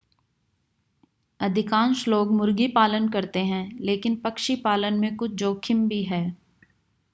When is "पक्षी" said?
4.15-4.55